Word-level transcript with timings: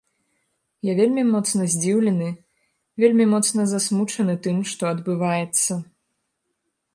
Я 0.87 0.93
вельмі 0.99 1.23
моцна 1.33 1.67
здзіўлены, 1.73 2.29
вельмі 3.03 3.25
моцна 3.35 3.67
засмучаны 3.73 4.35
тым, 4.49 4.57
што 4.73 4.83
адбываецца. 4.95 5.73